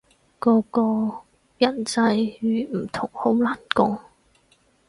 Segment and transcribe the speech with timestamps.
[0.39, 1.25] 個個
[1.59, 3.99] 人際遇唔同，好難講